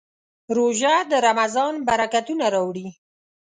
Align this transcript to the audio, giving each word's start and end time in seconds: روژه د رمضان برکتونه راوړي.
روژه 0.55 0.95
د 1.11 1.13
رمضان 1.27 1.73
برکتونه 1.87 2.45
راوړي. 2.55 2.87